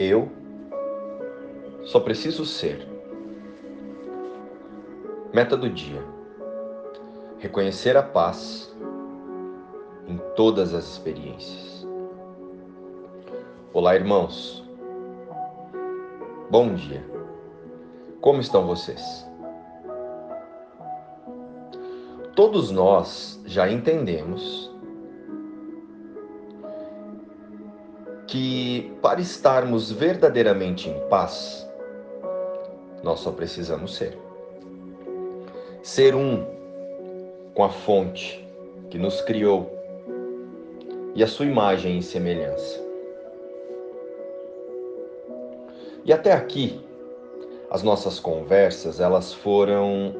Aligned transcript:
Eu 0.00 0.30
só 1.84 2.00
preciso 2.00 2.46
ser. 2.46 2.88
Meta 5.30 5.58
do 5.58 5.68
dia: 5.68 6.02
reconhecer 7.38 7.98
a 7.98 8.02
paz 8.02 8.74
em 10.08 10.16
todas 10.34 10.72
as 10.72 10.86
experiências. 10.86 11.86
Olá, 13.74 13.94
irmãos. 13.94 14.66
Bom 16.48 16.72
dia. 16.72 17.04
Como 18.22 18.40
estão 18.40 18.66
vocês? 18.66 19.28
Todos 22.34 22.70
nós 22.70 23.38
já 23.44 23.70
entendemos 23.70 24.74
que 28.30 28.92
para 29.02 29.20
estarmos 29.20 29.90
verdadeiramente 29.90 30.88
em 30.88 31.00
paz, 31.08 31.68
nós 33.02 33.18
só 33.18 33.32
precisamos 33.32 33.96
ser. 33.96 34.16
Ser 35.82 36.14
um 36.14 36.46
com 37.52 37.64
a 37.64 37.68
fonte 37.68 38.48
que 38.88 38.96
nos 38.96 39.20
criou 39.22 39.68
e 41.16 41.24
a 41.24 41.26
sua 41.26 41.44
imagem 41.44 41.98
e 41.98 42.02
semelhança. 42.04 42.80
E 46.04 46.12
até 46.12 46.32
aqui, 46.32 46.80
as 47.68 47.82
nossas 47.82 48.20
conversas, 48.20 49.00
elas 49.00 49.34
foram 49.34 50.14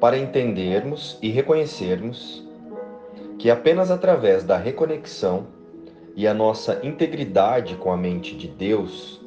para 0.00 0.18
entendermos 0.18 1.16
e 1.22 1.30
reconhecermos 1.30 2.44
que 3.38 3.48
apenas 3.48 3.88
através 3.88 4.42
da 4.42 4.56
reconexão 4.56 5.59
e 6.20 6.28
a 6.28 6.34
nossa 6.34 6.78
integridade 6.82 7.76
com 7.76 7.90
a 7.90 7.96
mente 7.96 8.36
de 8.36 8.46
Deus, 8.46 9.18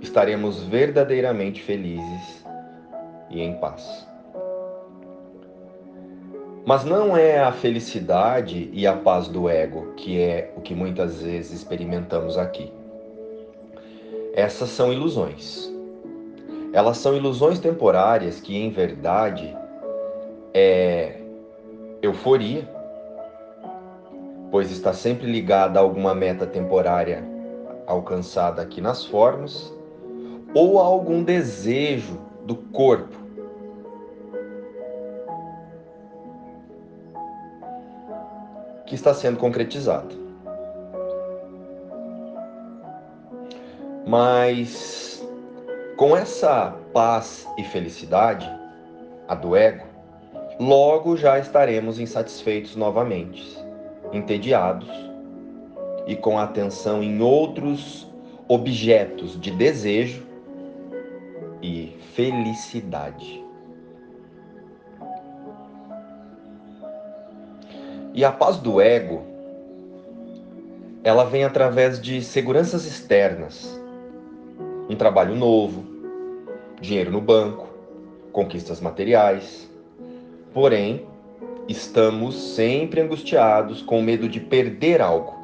estaremos 0.00 0.62
verdadeiramente 0.62 1.60
felizes 1.60 2.46
e 3.28 3.42
em 3.42 3.52
paz. 3.58 4.08
Mas 6.64 6.82
não 6.82 7.14
é 7.14 7.38
a 7.40 7.52
felicidade 7.52 8.70
e 8.72 8.86
a 8.86 8.96
paz 8.96 9.28
do 9.28 9.50
ego 9.50 9.92
que 9.98 10.18
é 10.18 10.50
o 10.56 10.62
que 10.62 10.74
muitas 10.74 11.20
vezes 11.20 11.52
experimentamos 11.52 12.38
aqui. 12.38 12.72
Essas 14.32 14.70
são 14.70 14.90
ilusões. 14.90 15.70
Elas 16.72 16.96
são 16.96 17.14
ilusões 17.14 17.58
temporárias 17.58 18.40
que, 18.40 18.56
em 18.56 18.70
verdade, 18.70 19.54
é 20.54 21.20
euforia 22.00 22.77
pois 24.50 24.70
está 24.70 24.92
sempre 24.92 25.30
ligada 25.30 25.78
a 25.78 25.82
alguma 25.82 26.14
meta 26.14 26.46
temporária 26.46 27.24
alcançada 27.86 28.62
aqui 28.62 28.80
nas 28.80 29.04
formas 29.04 29.72
ou 30.54 30.80
a 30.80 30.84
algum 30.84 31.22
desejo 31.22 32.18
do 32.44 32.56
corpo. 32.56 33.16
Que 38.86 38.94
está 38.94 39.12
sendo 39.12 39.38
concretizado. 39.38 40.16
Mas 44.06 45.22
com 45.98 46.16
essa 46.16 46.74
paz 46.94 47.46
e 47.58 47.64
felicidade, 47.64 48.50
a 49.26 49.34
do 49.34 49.54
ego, 49.54 49.84
logo 50.58 51.18
já 51.18 51.38
estaremos 51.38 52.00
insatisfeitos 52.00 52.74
novamente 52.74 53.67
entediados 54.12 54.88
e 56.06 56.16
com 56.16 56.38
atenção 56.38 57.02
em 57.02 57.20
outros 57.20 58.06
objetos 58.48 59.38
de 59.38 59.50
desejo 59.50 60.26
e 61.62 61.96
felicidade. 62.14 63.44
E 68.14 68.24
a 68.24 68.32
paz 68.32 68.56
do 68.56 68.80
ego, 68.80 69.22
ela 71.04 71.24
vem 71.24 71.44
através 71.44 72.00
de 72.00 72.22
seguranças 72.22 72.84
externas, 72.84 73.80
um 74.88 74.96
trabalho 74.96 75.36
novo, 75.36 75.84
dinheiro 76.80 77.12
no 77.12 77.20
banco, 77.20 77.68
conquistas 78.32 78.80
materiais. 78.80 79.68
Porém, 80.52 81.06
estamos 81.68 82.34
sempre 82.34 83.00
angustiados 83.00 83.82
com 83.82 84.00
medo 84.00 84.28
de 84.28 84.40
perder 84.40 85.02
algo 85.02 85.36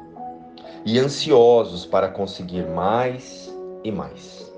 e 0.83 0.99
ansiosos 0.99 1.85
para 1.85 2.09
conseguir 2.09 2.65
mais 2.67 3.53
e 3.83 3.91
mais. 3.91 4.51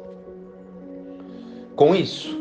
Com 1.76 1.94
isso, 1.94 2.36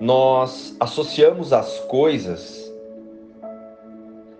nós 0.00 0.74
associamos 0.80 1.52
as 1.52 1.78
coisas 1.80 2.72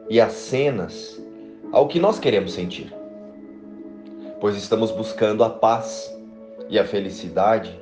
e 0.09 0.21
as 0.21 0.33
cenas 0.33 1.21
ao 1.73 1.89
que 1.89 1.99
nós 1.99 2.19
queremos 2.19 2.53
sentir, 2.53 2.93
pois 4.41 4.57
estamos 4.57 4.91
buscando 4.91 5.45
a 5.45 5.51
paz 5.51 6.13
e 6.69 6.79
a 6.79 6.85
felicidade 6.85 7.79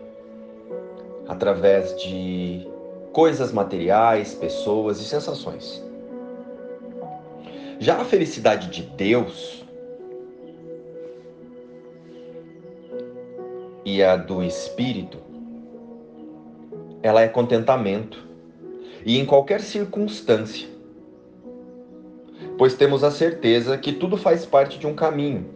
através 1.29 1.97
de 2.03 2.67
coisas 3.15 3.53
materiais, 3.53 4.35
pessoas 4.35 5.01
e 5.01 5.05
sensações. 5.05 5.81
Já 7.79 8.01
a 8.01 8.05
felicidade 8.05 8.69
de 8.69 8.83
Deus 8.83 9.65
e 13.85 14.03
a 14.03 14.17
do 14.17 14.43
Espírito, 14.43 15.19
ela 17.05 17.21
é 17.21 17.29
contentamento 17.29 18.21
e 19.07 19.17
em 19.17 19.25
qualquer 19.25 19.61
circunstância, 19.61 20.67
pois 22.59 22.75
temos 22.75 23.05
a 23.05 23.13
certeza 23.13 23.79
que 23.79 23.93
tudo 23.93 24.17
faz 24.17 24.45
parte 24.45 24.77
de 24.77 24.89
um 24.89 24.95
caminho. 24.95 25.47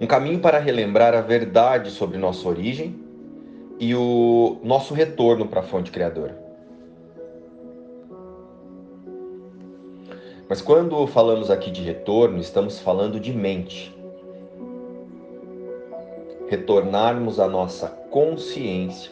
Um 0.00 0.08
caminho 0.08 0.40
para 0.40 0.58
relembrar 0.58 1.14
a 1.14 1.20
verdade 1.20 1.92
sobre 1.92 2.18
nossa 2.18 2.48
origem 2.48 3.03
e 3.78 3.94
o 3.94 4.58
nosso 4.62 4.94
retorno 4.94 5.46
para 5.46 5.60
a 5.60 5.64
fonte 5.64 5.90
criadora. 5.90 6.44
Mas 10.48 10.60
quando 10.60 11.06
falamos 11.06 11.50
aqui 11.50 11.70
de 11.70 11.82
retorno, 11.82 12.38
estamos 12.38 12.78
falando 12.78 13.18
de 13.18 13.32
mente. 13.32 13.94
Retornarmos 16.48 17.40
a 17.40 17.48
nossa 17.48 17.88
consciência 17.88 19.10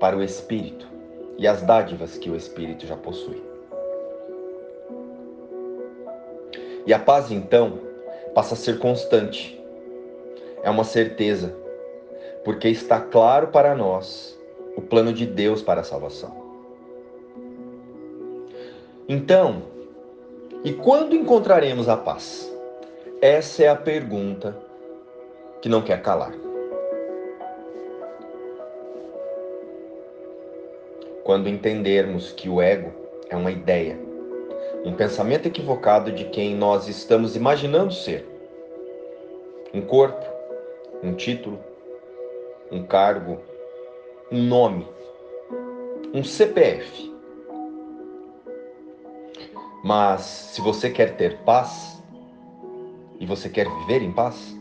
para 0.00 0.16
o 0.16 0.22
espírito 0.22 0.88
e 1.38 1.46
as 1.46 1.62
dádivas 1.62 2.16
que 2.16 2.30
o 2.30 2.34
espírito 2.34 2.86
já 2.86 2.96
possui. 2.96 3.42
E 6.86 6.92
a 6.92 6.98
paz 6.98 7.30
então 7.30 7.78
passa 8.34 8.54
a 8.54 8.56
ser 8.56 8.78
constante. 8.78 9.60
É 10.62 10.70
uma 10.70 10.84
certeza 10.84 11.61
porque 12.44 12.68
está 12.68 13.00
claro 13.00 13.48
para 13.48 13.74
nós 13.74 14.38
o 14.76 14.80
plano 14.80 15.12
de 15.12 15.26
Deus 15.26 15.62
para 15.62 15.80
a 15.80 15.84
salvação. 15.84 16.42
Então, 19.08 19.62
e 20.64 20.72
quando 20.72 21.14
encontraremos 21.14 21.88
a 21.88 21.96
paz? 21.96 22.50
Essa 23.20 23.64
é 23.64 23.68
a 23.68 23.76
pergunta 23.76 24.56
que 25.60 25.68
não 25.68 25.82
quer 25.82 26.00
calar. 26.02 26.32
Quando 31.22 31.48
entendermos 31.48 32.32
que 32.32 32.48
o 32.48 32.60
ego 32.60 32.92
é 33.28 33.36
uma 33.36 33.50
ideia, 33.50 33.98
um 34.84 34.94
pensamento 34.94 35.46
equivocado 35.46 36.10
de 36.10 36.24
quem 36.24 36.56
nós 36.56 36.88
estamos 36.88 37.36
imaginando 37.36 37.92
ser, 37.92 38.26
um 39.72 39.80
corpo, 39.80 40.24
um 41.02 41.14
título, 41.14 41.58
um 42.72 42.82
cargo, 42.84 43.38
um 44.30 44.42
nome, 44.42 44.88
um 46.14 46.24
CPF. 46.24 47.12
Mas 49.84 50.22
se 50.22 50.60
você 50.62 50.88
quer 50.88 51.16
ter 51.16 51.38
paz 51.40 52.02
e 53.20 53.26
você 53.26 53.50
quer 53.50 53.68
viver 53.68 54.00
em 54.00 54.10
paz, 54.10 54.56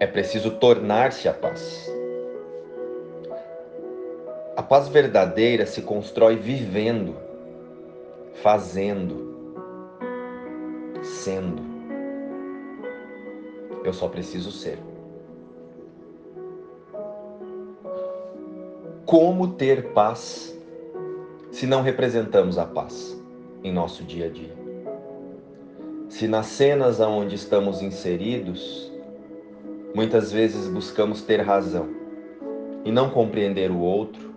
é 0.00 0.06
preciso 0.06 0.52
tornar-se 0.58 1.28
a 1.28 1.32
paz. 1.32 1.88
A 4.56 4.62
paz 4.62 4.88
verdadeira 4.88 5.66
se 5.66 5.82
constrói 5.82 6.34
vivendo, 6.34 7.14
fazendo, 8.42 9.62
sendo. 11.02 11.62
Eu 13.84 13.92
só 13.92 14.08
preciso 14.08 14.50
ser. 14.50 14.87
Como 19.08 19.48
ter 19.54 19.94
paz 19.94 20.54
se 21.50 21.66
não 21.66 21.80
representamos 21.80 22.58
a 22.58 22.66
paz 22.66 23.18
em 23.64 23.72
nosso 23.72 24.04
dia 24.04 24.26
a 24.26 24.28
dia? 24.28 24.52
se 26.10 26.28
nas 26.28 26.44
cenas 26.44 27.00
aonde 27.00 27.34
estamos 27.34 27.80
inseridos, 27.80 28.92
muitas 29.94 30.30
vezes 30.30 30.68
buscamos 30.68 31.22
ter 31.22 31.40
razão 31.40 31.88
e 32.84 32.92
não 32.92 33.08
compreender 33.08 33.70
o 33.70 33.78
outro 33.78 34.34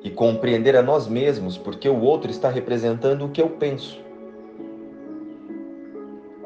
e 0.00 0.10
compreender 0.10 0.76
a 0.76 0.82
nós 0.82 1.08
mesmos, 1.08 1.58
porque 1.58 1.88
o 1.88 2.00
outro 2.00 2.30
está 2.30 2.48
representando 2.48 3.24
o 3.24 3.30
que 3.30 3.42
eu 3.42 3.50
penso. 3.50 4.00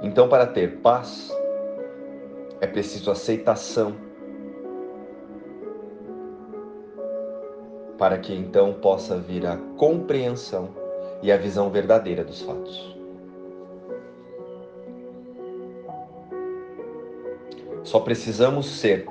Então, 0.01 0.27
para 0.27 0.47
ter 0.47 0.79
paz, 0.79 1.31
é 2.63 2.67
preciso 2.67 3.11
aceitação. 3.11 4.10
Para 8.01 8.19
que 8.19 8.35
então 8.35 8.73
possa 8.73 9.19
vir 9.19 9.47
a 9.47 9.59
compreensão 9.77 10.71
e 11.23 11.31
a 11.31 11.37
visão 11.37 11.71
verdadeira 11.71 12.25
dos 12.25 12.41
fatos. 12.41 12.97
Só 17.85 18.01
precisamos 18.01 18.67
ser. 18.67 19.07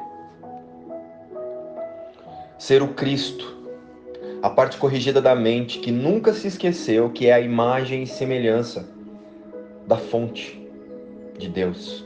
Ser 2.57 2.81
o 2.81 2.89
Cristo, 2.89 3.57
a 4.41 4.49
parte 4.49 4.77
corrigida 4.77 5.21
da 5.21 5.35
mente 5.35 5.79
que 5.79 5.91
nunca 5.91 6.33
se 6.33 6.47
esqueceu 6.47 7.11
que 7.11 7.27
é 7.27 7.33
a 7.33 7.39
imagem 7.39 8.03
e 8.03 8.07
semelhança 8.07 8.89
da 9.85 9.97
fonte 9.97 10.67
de 11.37 11.47
Deus. 11.47 12.05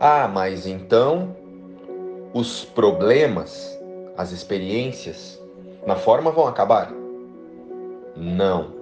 Ah, 0.00 0.26
mas 0.26 0.66
então 0.66 1.36
os 2.34 2.64
problemas, 2.64 3.80
as 4.16 4.32
experiências, 4.32 5.40
na 5.86 5.96
forma 5.96 6.30
vão 6.30 6.46
acabar? 6.46 6.92
Não. 8.16 8.72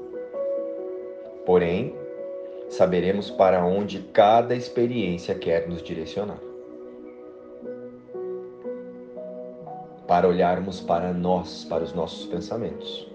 Porém, 1.46 1.94
saberemos 2.68 3.30
para 3.30 3.64
onde 3.64 4.00
cada 4.12 4.54
experiência 4.54 5.34
quer 5.34 5.68
nos 5.68 5.82
direcionar. 5.82 6.38
Para 10.06 10.28
olharmos 10.28 10.80
para 10.80 11.12
nós, 11.12 11.64
para 11.64 11.82
os 11.82 11.94
nossos 11.94 12.26
pensamentos. 12.26 13.10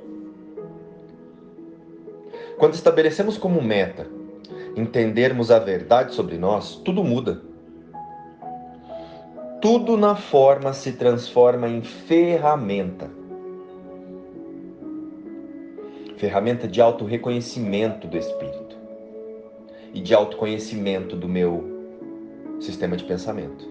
Quando 2.57 2.73
estabelecemos 2.73 3.37
como 3.37 3.61
meta 3.61 4.07
entendermos 4.75 5.51
a 5.51 5.59
verdade 5.59 6.13
sobre 6.13 6.37
nós, 6.37 6.75
tudo 6.75 7.03
muda. 7.03 7.41
Tudo 9.59 9.97
na 9.97 10.15
forma 10.15 10.71
se 10.71 10.91
transforma 10.91 11.67
em 11.67 11.81
ferramenta. 11.81 13.09
Ferramenta 16.15 16.67
de 16.67 16.79
auto-reconhecimento 16.79 18.07
do 18.07 18.17
espírito 18.17 18.77
e 19.95 19.99
de 19.99 20.13
autoconhecimento 20.13 21.15
do 21.15 21.27
meu 21.27 21.63
sistema 22.59 22.95
de 22.95 23.03
pensamento. 23.03 23.67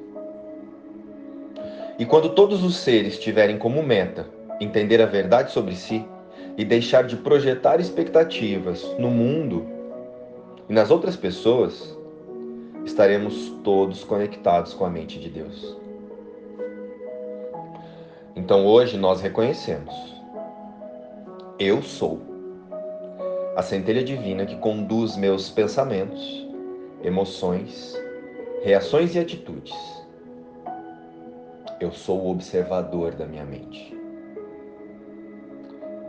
E 2.00 2.05
quando 2.05 2.31
todos 2.31 2.65
os 2.65 2.77
seres 2.77 3.17
tiverem 3.19 3.56
como 3.56 3.81
meta 3.81 4.27
entender 4.61 5.00
a 5.00 5.06
verdade 5.06 5.53
sobre 5.53 5.77
si 5.77 6.05
e 6.56 6.65
deixar 6.65 7.05
de 7.05 7.17
projetar 7.17 7.79
expectativas 7.79 8.85
no 8.99 9.09
mundo 9.09 9.65
e 10.69 10.73
nas 10.73 10.91
outras 10.91 11.15
pessoas, 11.15 11.95
estaremos 12.87 13.50
todos 13.65 14.05
conectados 14.05 14.73
com 14.73 14.85
a 14.85 14.91
mente 14.91 15.19
de 15.19 15.29
Deus. 15.29 15.77
Então 18.35 18.65
hoje 18.65 18.97
nós 18.97 19.21
reconhecemos: 19.21 19.93
eu 21.59 21.83
sou 21.83 22.21
a 23.56 23.62
centelha 23.62 24.05
divina 24.05 24.47
que 24.47 24.56
conduz 24.56 25.17
meus 25.17 25.50
pensamentos, 25.50 26.47
emoções, 27.03 27.94
reações 28.62 29.15
e 29.15 29.19
atitudes. 29.19 29.75
Eu 31.81 31.91
sou 31.91 32.21
o 32.21 32.31
observador 32.31 33.15
da 33.15 33.27
minha 33.27 33.44
mente. 33.44 33.94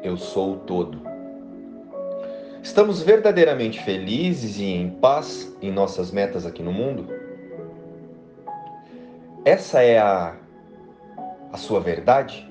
Eu 0.03 0.15
sou 0.15 0.53
o 0.53 0.57
todo 0.59 1.01
Estamos 2.67 3.01
verdadeiramente 3.01 3.81
felizes 3.81 4.59
e 4.59 4.65
em 4.65 4.89
paz 4.89 5.55
em 5.61 5.71
nossas 5.71 6.11
metas 6.11 6.45
aqui 6.45 6.61
no 6.61 6.73
mundo? 6.73 7.07
Essa 9.45 9.81
é 9.81 9.97
a, 9.97 10.35
a 11.53 11.55
sua 11.57 11.79
verdade? 11.79 12.45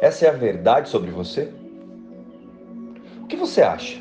Essa 0.00 0.26
é 0.26 0.28
a 0.28 0.32
verdade 0.32 0.88
sobre 0.88 1.10
você? 1.10 1.52
O 3.22 3.26
que 3.26 3.36
você 3.36 3.60
acha? 3.60 4.00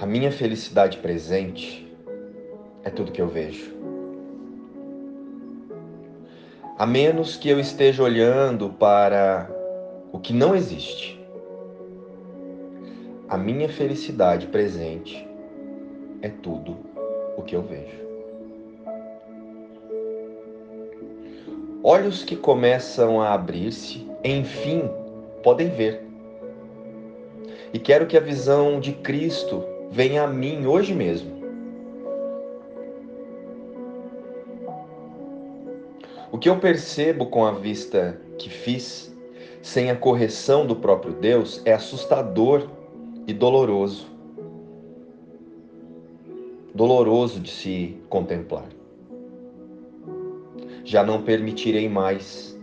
A 0.00 0.04
minha 0.04 0.32
felicidade 0.32 0.98
presente 0.98 1.96
é 2.82 2.90
tudo 2.90 3.12
que 3.12 3.22
eu 3.22 3.28
vejo 3.28 3.81
a 6.82 6.86
menos 6.86 7.36
que 7.36 7.48
eu 7.48 7.60
esteja 7.60 8.02
olhando 8.02 8.68
para 8.70 9.48
o 10.10 10.18
que 10.18 10.32
não 10.32 10.52
existe. 10.52 11.16
A 13.28 13.38
minha 13.38 13.68
felicidade 13.68 14.48
presente 14.48 15.24
é 16.22 16.28
tudo 16.28 16.76
o 17.36 17.42
que 17.42 17.54
eu 17.54 17.62
vejo. 17.62 18.02
Olhos 21.84 22.24
que 22.24 22.34
começam 22.34 23.22
a 23.22 23.32
abrir-se, 23.32 24.04
enfim, 24.24 24.90
podem 25.44 25.68
ver. 25.68 26.04
E 27.72 27.78
quero 27.78 28.08
que 28.08 28.16
a 28.16 28.20
visão 28.20 28.80
de 28.80 28.92
Cristo 28.92 29.62
venha 29.88 30.24
a 30.24 30.26
mim 30.26 30.66
hoje 30.66 30.92
mesmo 30.92 31.41
que 36.42 36.48
eu 36.48 36.58
percebo 36.58 37.26
com 37.26 37.44
a 37.44 37.52
vista 37.52 38.20
que 38.36 38.50
fiz, 38.50 39.16
sem 39.62 39.92
a 39.92 39.94
correção 39.94 40.66
do 40.66 40.74
próprio 40.74 41.12
Deus, 41.12 41.62
é 41.64 41.72
assustador 41.72 42.66
e 43.28 43.32
doloroso. 43.32 44.08
Doloroso 46.74 47.38
de 47.38 47.48
se 47.48 47.96
contemplar. 48.08 48.66
Já 50.84 51.04
não 51.04 51.22
permitirei 51.22 51.88
mais, 51.88 52.58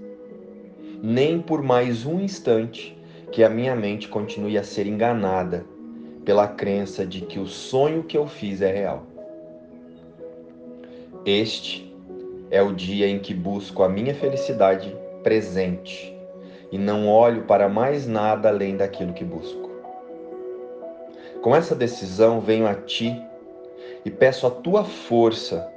nem 1.02 1.40
por 1.40 1.64
mais 1.64 2.06
um 2.06 2.20
instante, 2.20 3.00
que 3.32 3.46
a 3.46 3.50
minha 3.50 3.78
mente 3.78 4.10
continue 4.10 4.58
a 4.58 4.64
ser 4.64 4.88
enganada 4.88 5.66
pela 6.26 6.50
crença 6.50 7.06
de 7.06 7.22
que 7.22 7.40
o 7.40 7.48
sonho 7.48 8.04
que 8.04 8.18
eu 8.18 8.28
fiz 8.28 8.62
é 8.62 8.74
real. 8.74 9.08
Este 11.26 11.89
é 12.52 12.62
o 12.62 12.74
dia 12.74 13.08
em 13.08 13.20
que 13.20 13.34
busco 13.34 13.84
a 13.84 13.90
minha 13.90 14.14
felicidade 14.14 14.96
presente 15.24 16.16
e 16.72 16.78
não 16.78 17.08
olho 17.08 17.44
para 17.44 17.68
mais 17.68 18.08
nada 18.08 18.50
além 18.50 18.78
daquilo 18.78 19.14
que 19.14 19.24
busco. 19.24 19.70
Com 21.42 21.56
essa 21.56 21.76
decisão, 21.76 22.42
venho 22.42 22.68
a 22.68 22.76
ti 22.76 23.16
e 24.04 24.12
peço 24.12 24.46
a 24.46 24.52
tua 24.52 24.84
força, 24.84 25.72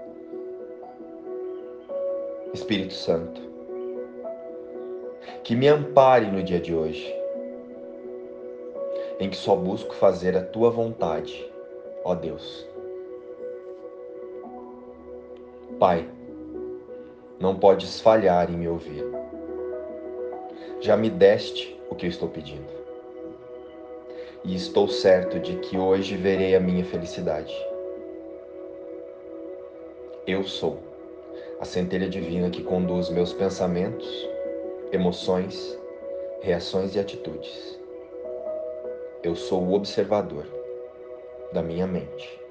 Espírito 2.53 2.95
Santo, 2.95 3.41
que 5.45 5.55
me 5.55 5.69
ampare 5.69 6.27
no 6.27 6.43
dia 6.43 6.61
de 6.61 6.75
hoje, 6.75 7.15
em 9.19 9.31
que 9.31 9.37
só 9.37 9.55
busco 9.55 9.95
fazer 9.95 10.37
a 10.37 10.43
tua 10.43 10.71
vontade, 10.71 11.49
ó 12.05 12.15
Deus. 12.15 12.67
Pai, 15.79 16.09
não 17.43 17.57
podes 17.57 18.01
falhar 18.01 18.49
em 18.49 18.57
me 18.57 18.69
ouvir. 18.69 19.05
Já 20.81 20.97
me 20.97 21.11
deste 21.11 21.77
o 21.91 21.95
que 21.97 22.07
eu 22.07 22.11
estou 22.11 22.29
pedindo. 22.29 22.69
E 24.45 24.55
estou 24.55 24.87
certo 24.87 25.41
de 25.41 25.57
que 25.57 25.77
hoje 25.77 26.17
verei 26.17 26.55
a 26.55 26.61
minha 26.61 26.85
felicidade. 26.85 27.53
Eu 30.25 30.45
sou 30.45 30.79
a 31.59 31.65
centelha 31.65 32.09
divina 32.09 32.49
que 32.49 32.63
conduz 32.63 33.11
meus 33.11 33.33
pensamentos, 33.33 34.09
emoções, 34.93 35.77
reações 36.43 36.95
e 36.95 37.01
atitudes. 37.01 37.77
Eu 39.21 39.35
sou 39.35 39.65
o 39.65 39.75
observador 39.75 40.47
da 41.53 41.61
minha 41.61 41.89
mente. 41.89 42.42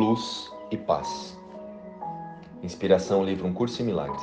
Luz 0.00 0.50
e 0.70 0.78
Paz. 0.78 1.38
Inspiração, 2.62 3.22
livro 3.22 3.46
Um 3.46 3.52
Curso 3.52 3.82
em 3.82 3.84
Milagres. 3.84 4.22